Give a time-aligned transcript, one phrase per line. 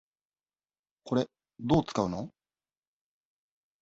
[1.03, 1.27] これ、
[1.59, 2.33] どう使うの？